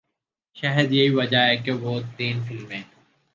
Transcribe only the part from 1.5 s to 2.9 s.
کہ وہ تین فلمیں